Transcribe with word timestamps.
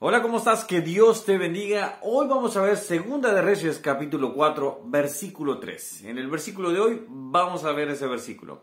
Hola, 0.00 0.22
¿cómo 0.22 0.38
estás? 0.38 0.64
Que 0.64 0.80
Dios 0.80 1.24
te 1.24 1.38
bendiga. 1.38 1.98
Hoy 2.02 2.28
vamos 2.28 2.56
a 2.56 2.62
ver 2.62 2.76
Segunda 2.76 3.34
de 3.34 3.42
Reyes 3.42 3.80
capítulo 3.80 4.32
4, 4.32 4.82
versículo 4.84 5.58
3. 5.58 6.04
En 6.04 6.18
el 6.18 6.28
versículo 6.28 6.70
de 6.70 6.78
hoy 6.78 7.02
vamos 7.08 7.64
a 7.64 7.72
ver 7.72 7.88
ese 7.88 8.06
versículo. 8.06 8.62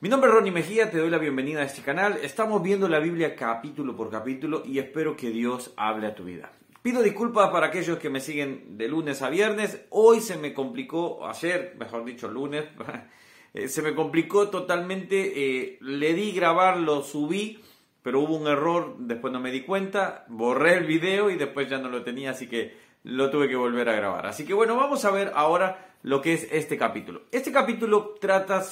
Mi 0.00 0.08
nombre 0.08 0.28
es 0.28 0.34
Ronnie 0.34 0.50
Mejía, 0.50 0.90
te 0.90 0.98
doy 0.98 1.10
la 1.10 1.18
bienvenida 1.18 1.60
a 1.60 1.64
este 1.64 1.82
canal. 1.82 2.18
Estamos 2.24 2.60
viendo 2.60 2.88
la 2.88 2.98
Biblia 2.98 3.36
capítulo 3.36 3.96
por 3.96 4.10
capítulo 4.10 4.64
y 4.66 4.80
espero 4.80 5.16
que 5.16 5.30
Dios 5.30 5.72
hable 5.76 6.08
a 6.08 6.16
tu 6.16 6.24
vida. 6.24 6.50
Pido 6.82 7.04
disculpas 7.04 7.50
para 7.50 7.68
aquellos 7.68 8.00
que 8.00 8.10
me 8.10 8.20
siguen 8.20 8.76
de 8.76 8.88
lunes 8.88 9.22
a 9.22 9.30
viernes. 9.30 9.82
Hoy 9.90 10.20
se 10.20 10.38
me 10.38 10.54
complicó, 10.54 11.24
ayer, 11.24 11.76
mejor 11.78 12.04
dicho, 12.04 12.26
lunes, 12.26 12.64
eh, 13.54 13.68
se 13.68 13.80
me 13.80 13.94
complicó 13.94 14.48
totalmente. 14.48 15.34
Eh, 15.36 15.78
le 15.82 16.14
di 16.14 16.32
grabar, 16.32 16.78
lo 16.78 17.04
subí 17.04 17.60
pero 18.02 18.20
hubo 18.20 18.36
un 18.36 18.46
error, 18.46 18.96
después 18.98 19.32
no 19.32 19.40
me 19.40 19.50
di 19.50 19.62
cuenta, 19.62 20.24
borré 20.28 20.76
el 20.76 20.86
video 20.86 21.30
y 21.30 21.36
después 21.36 21.68
ya 21.68 21.78
no 21.78 21.88
lo 21.88 22.02
tenía, 22.02 22.30
así 22.30 22.46
que 22.48 22.76
lo 23.04 23.30
tuve 23.30 23.48
que 23.48 23.56
volver 23.56 23.88
a 23.88 23.96
grabar. 23.96 24.26
Así 24.26 24.44
que 24.44 24.54
bueno, 24.54 24.76
vamos 24.76 25.04
a 25.04 25.10
ver 25.10 25.32
ahora 25.34 25.94
lo 26.02 26.20
que 26.20 26.34
es 26.34 26.48
este 26.52 26.76
capítulo. 26.76 27.22
Este 27.32 27.52
capítulo 27.52 28.14
trata, 28.20 28.64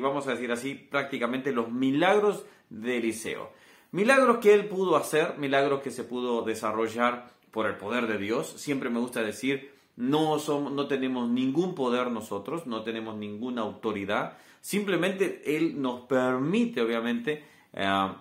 vamos 0.00 0.26
a 0.26 0.32
decir 0.32 0.50
así, 0.52 0.74
prácticamente 0.74 1.52
los 1.52 1.70
milagros 1.70 2.44
de 2.68 2.98
Eliseo. 2.98 3.50
Milagros 3.92 4.38
que 4.38 4.54
él 4.54 4.66
pudo 4.66 4.96
hacer, 4.96 5.36
milagros 5.38 5.82
que 5.82 5.90
se 5.90 6.04
pudo 6.04 6.42
desarrollar 6.42 7.30
por 7.50 7.66
el 7.66 7.76
poder 7.76 8.06
de 8.06 8.18
Dios. 8.18 8.54
Siempre 8.56 8.88
me 8.88 9.00
gusta 9.00 9.22
decir, 9.22 9.72
no, 9.96 10.38
somos, 10.38 10.72
no 10.72 10.86
tenemos 10.86 11.28
ningún 11.28 11.74
poder 11.74 12.10
nosotros, 12.10 12.66
no 12.66 12.82
tenemos 12.82 13.16
ninguna 13.16 13.62
autoridad. 13.62 14.38
Simplemente 14.60 15.42
Él 15.56 15.80
nos 15.80 16.02
permite, 16.02 16.80
obviamente, 16.80 17.44
eh, 17.72 18.12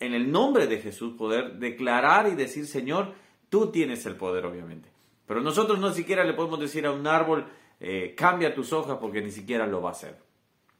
en 0.00 0.14
el 0.14 0.30
nombre 0.30 0.66
de 0.66 0.78
Jesús 0.78 1.14
poder 1.16 1.54
declarar 1.54 2.28
y 2.28 2.34
decir, 2.34 2.66
Señor, 2.66 3.14
tú 3.48 3.70
tienes 3.70 4.06
el 4.06 4.16
poder, 4.16 4.46
obviamente. 4.46 4.88
Pero 5.26 5.40
nosotros 5.40 5.78
no 5.78 5.92
siquiera 5.92 6.24
le 6.24 6.34
podemos 6.34 6.60
decir 6.60 6.86
a 6.86 6.92
un 6.92 7.06
árbol, 7.06 7.46
eh, 7.80 8.14
cambia 8.16 8.54
tus 8.54 8.72
hojas 8.72 8.98
porque 9.00 9.20
ni 9.20 9.30
siquiera 9.30 9.66
lo 9.66 9.82
va 9.82 9.90
a 9.90 9.92
hacer. 9.92 10.18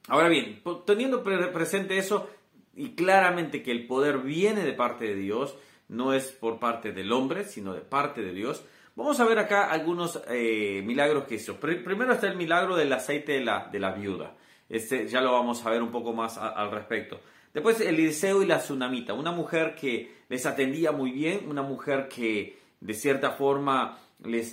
Ahora 0.07 0.27
bien, 0.27 0.61
teniendo 0.85 1.23
presente 1.23 1.97
eso 1.97 2.29
y 2.75 2.95
claramente 2.95 3.61
que 3.61 3.71
el 3.71 3.85
poder 3.85 4.19
viene 4.19 4.63
de 4.63 4.73
parte 4.73 5.05
de 5.05 5.15
Dios, 5.15 5.55
no 5.87 6.13
es 6.13 6.31
por 6.31 6.59
parte 6.59 6.91
del 6.91 7.11
hombre, 7.11 7.43
sino 7.43 7.73
de 7.73 7.81
parte 7.81 8.21
de 8.21 8.31
Dios, 8.31 8.63
vamos 8.95 9.19
a 9.19 9.25
ver 9.25 9.37
acá 9.37 9.69
algunos 9.69 10.21
eh, 10.29 10.81
milagros 10.83 11.25
que 11.25 11.35
hizo. 11.35 11.59
Primero 11.59 12.13
está 12.13 12.27
el 12.27 12.37
milagro 12.37 12.75
del 12.75 12.91
aceite 12.93 13.33
de 13.33 13.41
la, 13.41 13.69
de 13.71 13.79
la 13.79 13.91
viuda. 13.91 14.35
Este 14.69 15.07
ya 15.07 15.21
lo 15.21 15.31
vamos 15.31 15.65
a 15.65 15.71
ver 15.71 15.81
un 15.81 15.91
poco 15.91 16.13
más 16.13 16.37
al 16.37 16.71
respecto. 16.71 17.19
Después 17.53 17.81
Eliseo 17.81 18.43
y 18.43 18.45
la 18.45 18.59
tsunamita, 18.59 19.13
una 19.13 19.31
mujer 19.31 19.75
que 19.75 20.11
les 20.29 20.45
atendía 20.45 20.91
muy 20.91 21.11
bien, 21.11 21.49
una 21.49 21.63
mujer 21.63 22.07
que 22.07 22.59
de 22.79 22.93
cierta 22.93 23.31
forma 23.31 23.97
les, 24.23 24.51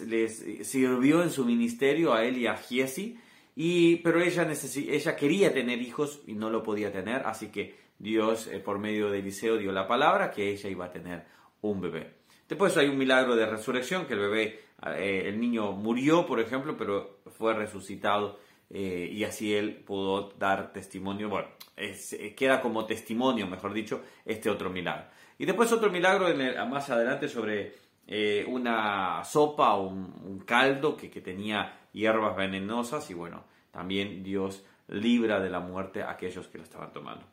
sirvió 0.62 1.22
en 1.22 1.30
su 1.30 1.44
ministerio 1.44 2.14
a 2.14 2.24
él 2.24 2.38
y 2.38 2.46
a 2.46 2.56
Giesi, 2.56 3.18
y, 3.54 3.96
pero 3.96 4.22
ella, 4.22 4.48
ella 4.50 5.16
quería 5.16 5.52
tener 5.52 5.80
hijos 5.82 6.22
y 6.26 6.34
no 6.34 6.50
lo 6.50 6.62
podía 6.62 6.92
tener, 6.92 7.22
así 7.26 7.48
que 7.48 7.76
Dios 7.98 8.46
eh, 8.48 8.60
por 8.60 8.78
medio 8.78 9.10
de 9.10 9.20
Eliseo 9.20 9.56
dio 9.56 9.72
la 9.72 9.86
palabra 9.86 10.30
que 10.30 10.50
ella 10.50 10.68
iba 10.68 10.86
a 10.86 10.90
tener 10.90 11.24
un 11.62 11.80
bebé. 11.80 12.14
Después 12.48 12.76
hay 12.76 12.88
un 12.88 12.98
milagro 12.98 13.34
de 13.34 13.46
resurrección, 13.46 14.06
que 14.06 14.14
el 14.14 14.20
bebé, 14.20 14.60
eh, 14.98 15.24
el 15.26 15.40
niño 15.40 15.72
murió, 15.72 16.26
por 16.26 16.40
ejemplo, 16.40 16.76
pero 16.76 17.18
fue 17.36 17.54
resucitado 17.54 18.38
eh, 18.70 19.08
y 19.12 19.24
así 19.24 19.54
él 19.54 19.76
pudo 19.76 20.30
dar 20.38 20.72
testimonio, 20.72 21.28
bueno, 21.28 21.48
eh, 21.76 22.34
queda 22.36 22.60
como 22.60 22.84
testimonio, 22.84 23.46
mejor 23.46 23.72
dicho, 23.72 24.02
este 24.24 24.50
otro 24.50 24.70
milagro. 24.70 25.06
Y 25.38 25.46
después 25.46 25.70
otro 25.72 25.90
milagro 25.90 26.26
más 26.66 26.90
adelante 26.90 27.28
sobre 27.28 27.74
eh, 28.06 28.44
una 28.48 29.22
sopa 29.24 29.74
o 29.74 29.88
un, 29.88 30.42
caldo 30.46 30.96
que, 30.96 31.08
tenía 31.08 31.88
hierbas 31.92 32.36
venenosas 32.36 33.10
y 33.10 33.14
bueno, 33.14 33.44
también 33.70 34.22
Dios 34.22 34.64
libra 34.88 35.40
de 35.40 35.50
la 35.50 35.60
muerte 35.60 36.02
a 36.02 36.10
aquellos 36.10 36.48
que 36.48 36.58
lo 36.58 36.64
estaban 36.64 36.92
tomando. 36.92 37.24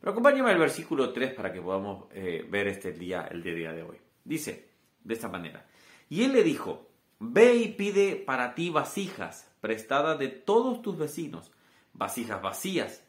Pero 0.00 0.12
acompáñame 0.12 0.50
al 0.50 0.58
versículo 0.58 1.12
3 1.12 1.34
para 1.34 1.52
que 1.52 1.60
podamos 1.60 2.08
ver 2.08 2.68
este 2.68 2.92
día, 2.92 3.28
el 3.30 3.42
día 3.42 3.72
de 3.72 3.82
hoy. 3.82 3.98
Dice 4.24 4.70
de 5.04 5.14
esta 5.14 5.28
manera, 5.28 5.66
y 6.08 6.24
él 6.24 6.32
le 6.32 6.42
dijo, 6.42 6.89
ve 7.20 7.54
y 7.54 7.68
pide 7.68 8.16
para 8.16 8.54
ti 8.54 8.70
vasijas 8.70 9.46
prestada 9.60 10.16
de 10.16 10.28
todos 10.28 10.82
tus 10.82 10.98
vecinos, 10.98 11.52
vasijas 11.92 12.42
vacías, 12.42 13.04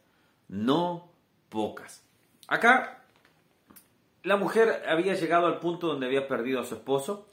no 0.50 1.10
pocas. 1.50 2.04
Acá 2.48 3.04
la 4.24 4.38
mujer 4.38 4.84
había 4.88 5.16
llegado 5.16 5.48
al 5.48 5.60
punto 5.60 5.88
donde 5.88 6.06
había 6.06 6.28
perdido 6.28 6.60
a 6.60 6.66
su 6.66 6.76
esposo, 6.76 7.26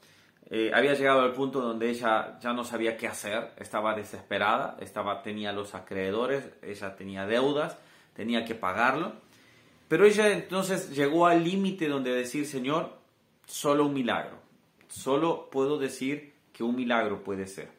eh, 0.51 0.71
había 0.73 0.95
llegado 0.95 1.21
al 1.21 1.33
punto 1.33 1.61
donde 1.61 1.91
ella 1.91 2.39
ya 2.41 2.53
no 2.55 2.65
sabía 2.65 2.97
qué 2.97 3.09
hacer, 3.09 3.53
estaba 3.59 3.95
desesperada, 3.95 4.77
estaba, 4.81 5.23
tenía 5.23 5.53
los 5.53 5.75
acreedores, 5.75 6.49
ella 6.63 6.97
tenía 6.97 7.27
deudas, 7.27 7.77
tenía 8.15 8.45
que 8.45 8.55
pagarlo, 8.55 9.13
pero 9.89 10.07
ella 10.07 10.31
entonces 10.31 10.91
llegó 10.97 11.27
al 11.27 11.45
límite 11.45 11.89
donde 11.89 12.13
decir, 12.13 12.47
Señor, 12.47 12.97
solo 13.47 13.85
un 13.85 13.95
milagro, 13.95 14.39
solo 14.89 15.51
puedo 15.51 15.77
decir 15.77 16.38
que 16.59 16.65
un 16.65 16.75
milagro 16.75 17.23
puede 17.23 17.47
ser. 17.47 17.71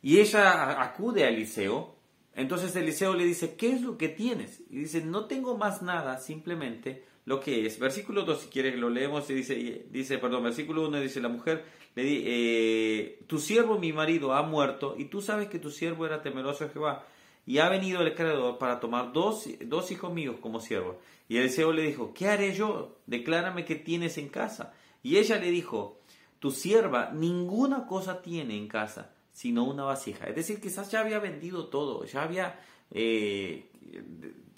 Y 0.00 0.20
ella 0.20 0.80
acude 0.80 1.24
a 1.24 1.28
Eliseo. 1.28 1.96
Entonces 2.36 2.76
Eliseo 2.76 3.14
le 3.14 3.24
dice, 3.24 3.56
¿qué 3.56 3.72
es 3.72 3.82
lo 3.82 3.98
que 3.98 4.08
tienes? 4.08 4.62
Y 4.70 4.78
dice, 4.78 5.02
no 5.04 5.24
tengo 5.24 5.58
más 5.58 5.82
nada, 5.82 6.18
simplemente 6.18 7.02
lo 7.24 7.40
que 7.40 7.66
es. 7.66 7.80
Versículo 7.80 8.22
2, 8.22 8.42
si 8.42 8.48
quieres 8.48 8.78
lo 8.78 8.90
leemos, 8.90 9.28
y 9.28 9.34
dice, 9.34 9.86
dice 9.90 10.18
perdón, 10.18 10.44
versículo 10.44 10.86
1 10.86 11.00
dice, 11.00 11.20
la 11.20 11.30
mujer, 11.30 11.64
le 11.96 12.04
di, 12.04 12.22
eh, 12.24 13.18
tu 13.26 13.40
siervo, 13.40 13.76
mi 13.76 13.92
marido, 13.92 14.34
ha 14.34 14.42
muerto, 14.44 14.94
y 14.96 15.06
tú 15.06 15.20
sabes 15.20 15.48
que 15.48 15.58
tu 15.58 15.72
siervo 15.72 16.06
era 16.06 16.22
temeroso 16.22 16.62
de 16.62 16.70
Jehová, 16.70 17.04
y 17.44 17.58
ha 17.58 17.68
venido 17.68 18.02
el 18.02 18.14
creador 18.14 18.58
para 18.58 18.78
tomar 18.78 19.12
dos, 19.12 19.48
dos 19.66 19.90
hijos 19.90 20.12
míos 20.12 20.36
como 20.40 20.60
siervos. 20.60 20.94
Y 21.28 21.38
Eliseo 21.38 21.72
le 21.72 21.82
dijo, 21.82 22.14
¿qué 22.14 22.28
haré 22.28 22.54
yo? 22.54 23.00
Declárame 23.06 23.64
qué 23.64 23.74
tienes 23.74 24.16
en 24.16 24.28
casa. 24.28 24.74
Y 25.02 25.16
ella 25.16 25.38
le 25.38 25.50
dijo, 25.50 25.99
tu 26.40 26.50
sierva 26.50 27.10
ninguna 27.12 27.86
cosa 27.86 28.20
tiene 28.20 28.56
en 28.56 28.66
casa 28.66 29.12
sino 29.32 29.64
una 29.64 29.84
vasija. 29.84 30.26
Es 30.26 30.36
decir, 30.36 30.60
quizás 30.60 30.90
ya 30.90 31.00
había 31.00 31.18
vendido 31.18 31.68
todo, 31.68 32.04
ya 32.04 32.22
había... 32.22 32.60
Eh, 32.90 33.70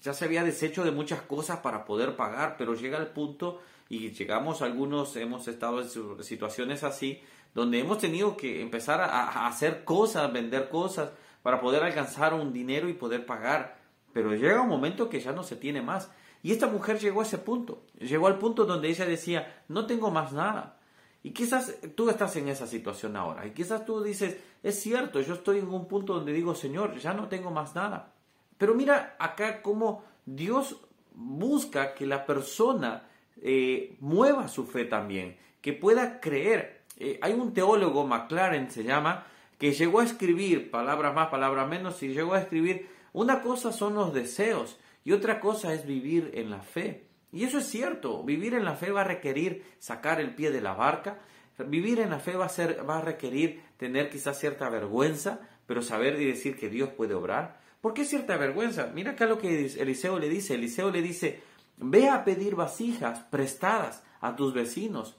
ya 0.01 0.11
se 0.13 0.25
había 0.25 0.43
deshecho 0.43 0.83
de 0.83 0.91
muchas 0.91 1.21
cosas 1.21 1.59
para 1.59 1.85
poder 1.85 2.17
pagar, 2.17 2.55
pero 2.57 2.73
llega 2.73 2.97
el 2.97 3.07
punto 3.07 3.61
y 3.87 4.11
llegamos 4.11 4.61
algunos, 4.61 5.15
hemos 5.15 5.47
estado 5.47 5.81
en 5.81 6.23
situaciones 6.23 6.83
así, 6.83 7.21
donde 7.53 7.79
hemos 7.79 7.99
tenido 7.99 8.35
que 8.35 8.61
empezar 8.61 8.99
a, 8.99 9.47
hacer 9.47 9.85
cosas, 9.85 10.33
vender 10.33 10.67
cosas, 10.67 11.11
para 11.41 11.61
poder 11.61 11.83
alcanzar 11.83 12.33
un 12.33 12.51
dinero 12.51 12.89
y 12.89 12.93
poder 12.93 13.25
pagar. 13.25 13.77
Pero 14.11 14.35
llega 14.35 14.61
un 14.61 14.67
momento 14.67 15.07
que 15.07 15.21
ya 15.21 15.31
no 15.31 15.43
se 15.43 15.55
tiene 15.55 15.81
más. 15.81 16.11
Y 16.41 16.51
esta 16.51 16.67
mujer 16.67 16.99
llegó 16.99 17.21
a 17.21 17.23
ese 17.23 17.37
punto, 17.37 17.85
llegó 17.97 18.27
al 18.27 18.39
punto 18.39 18.65
donde 18.65 18.89
ella 18.89 19.05
decía, 19.05 19.63
no 19.69 19.85
tengo 19.85 20.11
más 20.11 20.33
nada. 20.33 20.81
Y 21.23 21.31
quizás 21.31 21.73
tú 21.95 22.09
estás 22.09 22.35
en 22.35 22.49
esa 22.49 22.67
situación 22.67 23.15
ahora. 23.15 23.47
Y 23.47 23.51
quizás 23.51 23.85
tú 23.85 24.03
dices, 24.03 24.37
es 24.61 24.79
cierto, 24.79 25.21
yo 25.21 25.35
estoy 25.35 25.59
en 25.59 25.69
un 25.69 25.87
punto 25.87 26.13
donde 26.13 26.33
digo, 26.33 26.53
Señor, 26.53 26.97
ya 26.97 27.13
no 27.13 27.29
tengo 27.29 27.49
más 27.49 27.73
nada. 27.75 28.13
Pero 28.57 28.75
mira 28.75 29.15
acá 29.17 29.61
cómo 29.61 30.03
Dios 30.25 30.81
busca 31.13 31.93
que 31.93 32.05
la 32.05 32.25
persona 32.25 33.07
eh, 33.41 33.95
mueva 34.01 34.49
su 34.49 34.65
fe 34.65 34.83
también, 34.83 35.37
que 35.61 35.71
pueda 35.71 36.19
creer. 36.19 36.83
Eh, 36.97 37.19
hay 37.21 37.33
un 37.33 37.53
teólogo, 37.53 38.05
McLaren 38.05 38.69
se 38.69 38.83
llama, 38.83 39.25
que 39.57 39.71
llegó 39.71 40.01
a 40.01 40.03
escribir, 40.03 40.69
palabras 40.71 41.15
más, 41.15 41.29
palabras 41.29 41.69
menos, 41.69 42.03
y 42.03 42.09
llegó 42.09 42.33
a 42.33 42.41
escribir, 42.41 42.89
una 43.13 43.41
cosa 43.41 43.71
son 43.71 43.95
los 43.95 44.13
deseos 44.13 44.77
y 45.05 45.13
otra 45.13 45.39
cosa 45.39 45.73
es 45.73 45.85
vivir 45.85 46.31
en 46.33 46.49
la 46.49 46.59
fe. 46.59 47.07
Y 47.33 47.43
eso 47.43 47.57
es 47.57 47.65
cierto, 47.67 48.23
vivir 48.23 48.53
en 48.53 48.63
la 48.63 48.75
fe 48.75 48.91
va 48.91 49.01
a 49.01 49.05
requerir 49.05 49.65
sacar 49.79 50.21
el 50.21 50.35
pie 50.35 50.51
de 50.51 50.61
la 50.61 50.73
barca, 50.73 51.19
vivir 51.57 51.99
en 51.99 52.11
la 52.11 52.19
fe 52.19 52.37
va 52.37 52.45
a, 52.45 52.49
ser, 52.49 52.87
va 52.87 52.99
a 52.99 53.01
requerir 53.01 53.63
tener 53.77 54.09
quizás 54.09 54.39
cierta 54.39 54.69
vergüenza, 54.69 55.39
pero 55.65 55.81
saber 55.81 56.21
y 56.21 56.25
decir 56.25 56.55
que 56.55 56.69
Dios 56.69 56.89
puede 56.89 57.15
obrar. 57.15 57.59
¿Por 57.81 57.93
qué 57.95 58.05
cierta 58.05 58.37
vergüenza? 58.37 58.91
Mira 58.93 59.11
acá 59.11 59.25
lo 59.25 59.39
que 59.39 59.65
Eliseo 59.65 60.19
le 60.19 60.29
dice. 60.29 60.53
Eliseo 60.53 60.91
le 60.91 61.01
dice, 61.01 61.41
ve 61.77 62.07
a 62.07 62.23
pedir 62.23 62.55
vasijas 62.55 63.19
prestadas 63.31 64.03
a 64.21 64.35
tus 64.35 64.53
vecinos. 64.53 65.17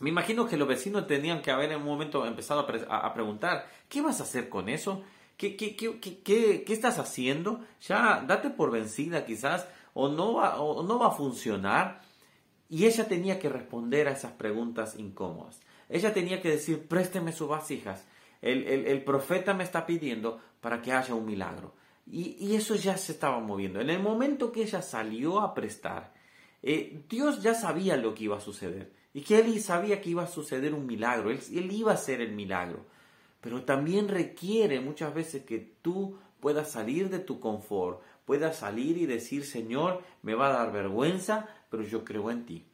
Me 0.00 0.10
imagino 0.10 0.46
que 0.46 0.56
los 0.56 0.68
vecinos 0.68 1.06
tenían 1.06 1.40
que 1.40 1.50
haber 1.50 1.72
en 1.72 1.78
un 1.78 1.86
momento 1.86 2.26
empezado 2.26 2.66
a, 2.90 3.14
preguntar, 3.14 3.66
¿qué 3.88 4.00
vas 4.00 4.20
a 4.20 4.24
hacer 4.24 4.48
con 4.48 4.68
eso? 4.68 5.02
¿Qué, 5.36 5.56
qué, 5.56 5.76
qué, 5.76 5.98
qué, 6.22 6.72
estás 6.72 6.98
haciendo? 6.98 7.64
Ya 7.80 8.24
date 8.26 8.50
por 8.50 8.70
vencida 8.70 9.24
quizás 9.24 9.68
o 10.00 10.08
no 10.08 10.34
va, 10.34 10.60
o 10.60 10.84
no 10.84 10.96
va 10.96 11.08
a 11.08 11.10
funcionar. 11.10 12.00
Y 12.68 12.86
ella 12.86 13.08
tenía 13.08 13.40
que 13.40 13.48
responder 13.48 14.06
a 14.06 14.12
esas 14.12 14.30
preguntas 14.30 14.94
incómodas. 14.96 15.60
Ella 15.88 16.14
tenía 16.14 16.40
que 16.40 16.50
decir, 16.50 16.86
présteme 16.86 17.32
sus 17.32 17.48
vasijas. 17.48 18.06
El, 18.40 18.64
el, 18.64 19.02
profeta 19.02 19.54
me 19.54 19.64
está 19.64 19.84
pidiendo 19.86 20.38
para 20.60 20.80
que 20.80 20.92
haya 20.92 21.14
un 21.14 21.26
milagro. 21.26 21.74
Y, 22.06 22.36
y, 22.38 22.54
eso 22.54 22.76
ya 22.76 22.96
se 22.96 23.10
estaba 23.10 23.40
moviendo. 23.40 23.80
En 23.80 23.90
el 23.90 24.00
momento 24.00 24.52
que 24.52 24.62
ella 24.62 24.82
salió 24.82 25.40
a 25.40 25.52
prestar, 25.52 26.14
eh, 26.62 27.02
Dios 27.08 27.42
ya 27.42 27.54
sabía 27.54 27.96
lo 27.96 28.14
que 28.14 28.24
iba 28.24 28.36
a 28.36 28.40
suceder. 28.40 28.92
y 29.12 29.22
que 29.22 29.40
él 29.40 29.60
sabía 29.60 30.00
que 30.00 30.10
iba 30.10 30.22
a 30.22 30.28
suceder 30.28 30.74
un 30.74 30.86
milagro, 30.86 31.32
él, 31.32 31.40
él 31.52 31.72
iba 31.72 31.90
a 31.90 31.94
hacer 31.94 32.20
el 32.20 32.32
milagro, 32.32 32.86
pero 33.40 33.64
también 33.64 34.06
requiere 34.06 34.78
muchas 34.78 35.12
veces 35.12 35.42
que 35.44 35.58
tú 35.82 36.18
puedas 36.38 36.70
salir 36.70 37.08
de 37.10 37.18
tu 37.18 37.40
confort, 37.40 38.00
puedas 38.28 38.58
salir 38.58 38.98
y 38.98 39.06
decir, 39.06 39.46
Señor, 39.46 40.02
me 40.20 40.34
va 40.34 40.48
a 40.48 40.52
dar 40.52 40.70
vergüenza, 40.70 41.48
pero 41.70 41.82
yo 41.82 42.04
creo 42.04 42.30
en 42.30 42.44
ti. 42.44 42.66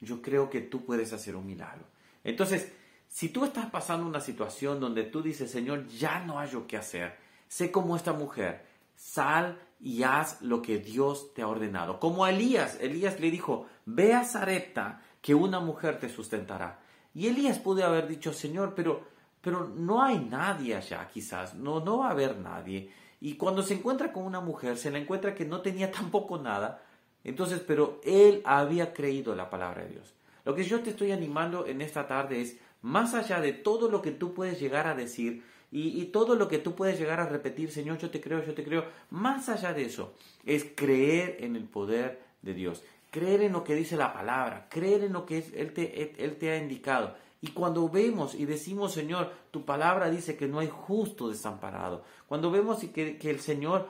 Yo 0.00 0.22
creo 0.22 0.48
que 0.48 0.60
tú 0.60 0.84
puedes 0.84 1.12
hacer 1.12 1.34
un 1.34 1.46
milagro. 1.46 1.84
Entonces, 2.22 2.72
si 3.08 3.30
tú 3.30 3.44
estás 3.44 3.66
pasando 3.70 4.06
una 4.06 4.20
situación 4.20 4.78
donde 4.78 5.02
tú 5.02 5.20
dices, 5.20 5.50
Señor, 5.50 5.88
ya 5.88 6.20
no 6.20 6.38
hay 6.38 6.48
yo 6.48 6.68
qué 6.68 6.76
hacer, 6.76 7.16
sé 7.48 7.72
como 7.72 7.96
esta 7.96 8.12
mujer, 8.12 8.64
sal 8.94 9.58
y 9.80 10.04
haz 10.04 10.40
lo 10.42 10.62
que 10.62 10.78
Dios 10.78 11.34
te 11.34 11.42
ha 11.42 11.48
ordenado. 11.48 11.98
Como 11.98 12.24
a 12.24 12.30
Elías, 12.30 12.78
Elías 12.80 13.18
le 13.18 13.32
dijo, 13.32 13.66
ve 13.86 14.14
a 14.14 14.24
Zarepta, 14.24 15.02
que 15.20 15.34
una 15.34 15.58
mujer 15.58 15.98
te 15.98 16.08
sustentará. 16.08 16.78
Y 17.14 17.26
Elías 17.26 17.58
pudo 17.58 17.84
haber 17.84 18.06
dicho, 18.06 18.32
Señor, 18.32 18.74
pero, 18.76 19.08
pero 19.40 19.66
no 19.66 20.04
hay 20.04 20.20
nadie 20.20 20.76
allá 20.76 21.08
quizás, 21.12 21.54
no, 21.54 21.80
no 21.80 21.98
va 21.98 22.06
a 22.06 22.12
haber 22.12 22.38
nadie. 22.38 22.92
Y 23.20 23.34
cuando 23.34 23.62
se 23.62 23.74
encuentra 23.74 24.12
con 24.12 24.24
una 24.24 24.40
mujer, 24.40 24.78
se 24.78 24.90
la 24.90 24.98
encuentra 24.98 25.34
que 25.34 25.44
no 25.44 25.60
tenía 25.60 25.90
tampoco 25.92 26.38
nada. 26.38 26.82
Entonces, 27.24 27.60
pero 27.60 28.00
él 28.04 28.40
había 28.44 28.94
creído 28.94 29.34
la 29.34 29.50
palabra 29.50 29.82
de 29.82 29.90
Dios. 29.90 30.14
Lo 30.44 30.54
que 30.54 30.64
yo 30.64 30.80
te 30.80 30.90
estoy 30.90 31.12
animando 31.12 31.66
en 31.66 31.82
esta 31.82 32.06
tarde 32.06 32.40
es, 32.40 32.56
más 32.82 33.14
allá 33.14 33.40
de 33.40 33.52
todo 33.52 33.90
lo 33.90 34.00
que 34.00 34.10
tú 34.10 34.32
puedes 34.32 34.58
llegar 34.58 34.86
a 34.86 34.94
decir 34.94 35.42
y, 35.70 36.06
todo 36.06 36.34
lo 36.34 36.48
que 36.48 36.58
tú 36.58 36.74
puedes 36.74 36.98
llegar 36.98 37.20
a 37.20 37.26
repetir, 37.26 37.70
Señor, 37.70 37.98
yo 37.98 38.10
te 38.10 38.20
creo, 38.20 38.44
yo 38.44 38.54
te 38.54 38.64
creo, 38.64 38.86
más 39.10 39.48
allá 39.48 39.72
de 39.72 39.84
eso, 39.84 40.14
es 40.44 40.66
creer 40.74 41.36
en 41.40 41.54
el 41.54 41.64
poder 41.64 42.20
de 42.42 42.54
Dios, 42.54 42.82
creer 43.10 43.42
en 43.42 43.52
lo 43.52 43.62
que 43.62 43.76
dice 43.76 43.96
la 43.96 44.12
palabra, 44.12 44.66
creer 44.68 45.04
en 45.04 45.12
lo 45.12 45.26
que 45.26 45.44
él, 45.54 45.72
te, 45.72 46.24
él 46.24 46.36
te 46.36 46.50
ha 46.50 46.56
indicado. 46.56 47.14
Y 47.40 47.48
cuando 47.48 47.88
vemos 47.88 48.34
y 48.34 48.44
decimos, 48.44 48.92
Señor, 48.92 49.32
tu 49.50 49.64
palabra 49.64 50.10
dice 50.10 50.36
que 50.36 50.46
no 50.46 50.58
hay 50.58 50.68
justo 50.68 51.28
desamparado, 51.28 52.04
cuando 52.26 52.50
vemos 52.50 52.84
y 52.84 52.88
que, 52.88 53.16
que 53.16 53.30
el 53.30 53.40
Señor 53.40 53.88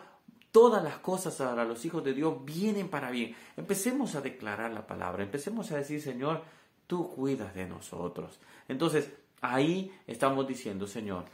todas 0.53 0.83
las 0.83 0.99
cosas 0.99 1.37
para 1.37 1.65
los 1.65 1.85
hijos 1.85 2.05
de 2.05 2.15
Dios 2.15 2.45
vienen 2.45 2.89
para 2.89 3.11
bien. 3.11 3.35
Empecemos 3.57 4.15
a 4.15 4.21
declarar 4.21 4.73
la 4.73 4.87
palabra, 4.87 5.23
empecemos 5.23 5.71
a 5.73 5.77
decir, 5.77 6.01
Señor, 6.01 6.43
tú 6.87 7.09
cuidas 7.09 7.55
de 7.55 7.67
nosotros. 7.67 8.41
Entonces, 8.69 9.13
ahí 9.41 9.93
estamos 10.07 10.47
diciendo, 10.47 10.87
Señor, 10.87 11.25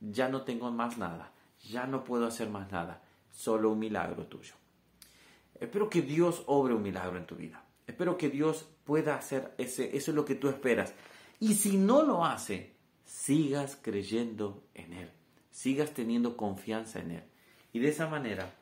ya 0.00 0.28
no 0.28 0.42
tengo 0.42 0.70
más 0.70 0.98
nada, 0.98 1.32
ya 1.60 1.86
no 1.86 2.04
puedo 2.04 2.26
hacer 2.26 2.48
más 2.48 2.70
nada, 2.70 3.02
solo 3.30 3.70
un 3.72 3.78
milagro 3.78 4.26
tuyo. 4.26 4.54
Espero 5.58 5.88
que 5.88 6.02
Dios 6.02 6.42
obre 6.46 6.74
un 6.74 6.82
milagro 6.82 7.16
en 7.16 7.26
tu 7.26 7.34
vida. 7.34 7.64
Espero 7.86 8.16
que 8.16 8.28
Dios 8.28 8.68
pueda 8.84 9.16
hacer 9.16 9.54
ese, 9.58 9.96
eso 9.96 10.10
es 10.10 10.14
lo 10.14 10.24
que 10.24 10.34
tú 10.34 10.48
esperas. 10.48 10.92
Y 11.40 11.54
si 11.54 11.76
no 11.76 12.02
lo 12.02 12.24
hace, 12.24 12.74
sigas 13.04 13.78
creyendo 13.80 14.64
en 14.74 14.92
Él, 14.92 15.10
sigas 15.50 15.92
teniendo 15.92 16.36
confianza 16.36 17.00
en 17.00 17.12
Él. 17.12 17.22
Y 17.72 17.78
de 17.78 17.88
esa 17.88 18.08
manera, 18.08 18.54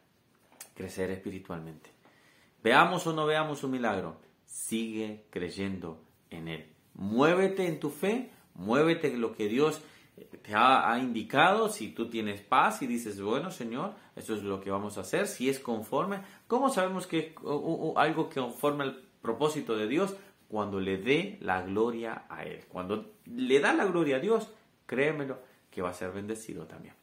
crecer 0.75 1.11
espiritualmente. 1.11 1.91
Veamos 2.63 3.07
o 3.07 3.13
no 3.13 3.27
veamos 3.27 3.63
un 3.63 3.73
milagro, 3.73 4.21
sigue 4.47 5.27
creyendo 5.31 6.03
en 6.31 6.49
Él. 6.49 6.67
Muévete 6.95 7.67
en 7.67 7.79
tu 7.79 7.91
fe, 7.91 8.31
muévete 8.55 9.09
en 9.09 9.21
lo 9.21 9.35
que 9.35 9.49
Dios 9.49 9.83
te 10.43 10.55
ha, 10.55 10.99
indicado, 10.99 11.69
si 11.69 11.89
tú 11.89 12.09
tienes 12.09 12.41
paz 12.41 12.83
y 12.83 12.87
dices, 12.87 13.21
bueno 13.21 13.51
Señor, 13.51 13.95
esto 14.15 14.35
es 14.35 14.43
lo 14.43 14.61
que 14.61 14.71
vamos 14.71 14.97
a 14.97 15.01
hacer, 15.01 15.27
si 15.27 15.49
es 15.49 15.59
conforme, 15.59 16.21
¿cómo 16.47 16.71
sabemos 16.71 17.07
que 17.07 17.19
es 17.19 17.35
algo 17.97 18.29
que 18.29 18.41
conforme 18.41 18.85
al 18.85 19.03
propósito 19.21 19.77
de 19.77 19.89
Dios? 19.89 20.15
Cuando 20.49 20.81
le 20.81 20.99
dé 20.99 21.39
la 21.41 21.63
gloria 21.63 22.25
a 22.29 22.45
Él. 22.45 22.65
Cuando 22.69 23.15
le 23.27 23.61
da 23.61 23.73
la 23.73 23.85
gloria 23.85 24.17
a 24.17 24.21
Dios, 24.21 24.53
créemelo 24.87 25.41
que 25.71 25.83
va 25.83 25.91
a 25.91 25.95
ser 25.95 26.13
bendecido 26.13 26.67
también. 26.67 26.95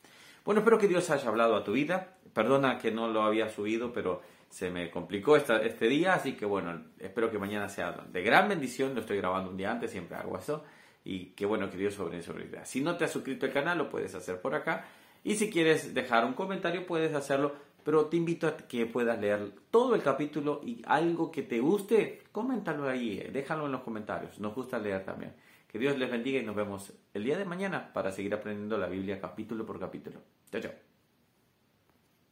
Bueno, 0.45 0.61
espero 0.61 0.77
que 0.77 0.87
Dios 0.87 1.09
haya 1.09 1.27
hablado 1.27 1.55
a 1.55 1.63
tu 1.63 1.73
vida. 1.73 2.15
Perdona 2.33 2.77
que 2.77 2.91
no 2.91 3.07
lo 3.07 3.23
había 3.23 3.49
subido, 3.49 3.91
pero 3.91 4.21
se 4.49 4.69
me 4.69 4.89
complicó 4.89 5.35
este 5.35 5.87
día, 5.87 6.13
así 6.13 6.33
que 6.33 6.45
bueno, 6.45 6.81
espero 6.99 7.29
que 7.29 7.37
mañana 7.37 7.69
sea 7.69 7.91
de 7.91 8.21
gran 8.21 8.49
bendición. 8.49 8.95
Lo 8.95 9.01
estoy 9.01 9.17
grabando 9.17 9.49
un 9.49 9.57
día 9.57 9.71
antes, 9.71 9.91
siempre 9.91 10.17
hago 10.17 10.37
eso 10.37 10.63
y 11.03 11.27
qué 11.27 11.45
bueno 11.45 11.69
que 11.69 11.77
Dios 11.77 11.93
sobre 11.93 12.21
sobre 12.21 12.47
Si 12.65 12.81
no 12.81 12.95
te 12.97 13.05
has 13.05 13.11
suscrito 13.11 13.45
al 13.45 13.53
canal, 13.53 13.77
lo 13.77 13.89
puedes 13.89 14.13
hacer 14.13 14.39
por 14.41 14.55
acá. 14.55 14.85
Y 15.23 15.35
si 15.35 15.49
quieres 15.49 15.93
dejar 15.93 16.25
un 16.25 16.33
comentario, 16.33 16.85
puedes 16.85 17.13
hacerlo. 17.13 17.55
Pero 17.83 18.05
te 18.05 18.17
invito 18.17 18.47
a 18.47 18.57
que 18.57 18.85
puedas 18.85 19.19
leer 19.19 19.51
todo 19.71 19.95
el 19.95 20.03
capítulo 20.03 20.61
y 20.63 20.81
algo 20.85 21.31
que 21.31 21.43
te 21.43 21.59
guste, 21.59 22.21
coméntalo 22.31 22.87
ahí, 22.87 23.19
eh, 23.19 23.29
déjalo 23.31 23.65
en 23.65 23.71
los 23.71 23.81
comentarios. 23.81 24.39
Nos 24.39 24.53
gusta 24.53 24.79
leer 24.79 25.03
también. 25.03 25.33
Que 25.67 25.79
Dios 25.79 25.97
les 25.97 26.11
bendiga 26.11 26.39
y 26.39 26.45
nos 26.45 26.55
vemos 26.55 26.93
el 27.13 27.23
día 27.23 27.37
de 27.37 27.45
mañana 27.45 27.93
para 27.93 28.11
seguir 28.11 28.33
aprendiendo 28.33 28.77
la 28.77 28.87
Biblia 28.87 29.21
capítulo 29.21 29.65
por 29.65 29.79
capítulo. 29.79 30.19
Chao, 30.51 30.61
chao. 30.61 30.90